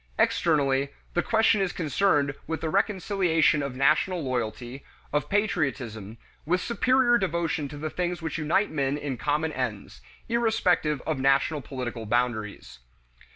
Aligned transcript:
Externally, 0.17 0.89
the 1.13 1.21
question 1.21 1.61
is 1.61 1.71
concerned 1.71 2.33
with 2.47 2.61
the 2.61 2.71
reconciliation 2.71 3.61
of 3.61 3.75
national 3.75 4.23
loyalty, 4.23 4.83
of 5.13 5.29
patriotism, 5.29 6.17
with 6.43 6.59
superior 6.59 7.19
devotion 7.19 7.67
to 7.67 7.77
the 7.77 7.91
things 7.91 8.19
which 8.19 8.39
unite 8.39 8.71
men 8.71 8.97
in 8.97 9.15
common 9.15 9.53
ends, 9.53 10.01
irrespective 10.27 11.01
of 11.05 11.19
national 11.19 11.61
political 11.61 12.07
boundaries. 12.07 12.79